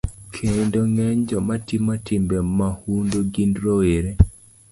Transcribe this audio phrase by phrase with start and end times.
[0.33, 4.11] Kendo ng'eny joma timo timbe mahundu gin rowere.